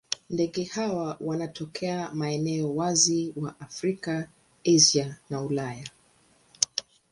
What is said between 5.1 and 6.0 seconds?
na Ulaya.